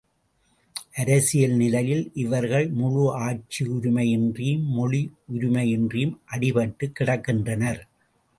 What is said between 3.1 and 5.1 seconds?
ஆட்சியுரிமையின்றியும், மொழி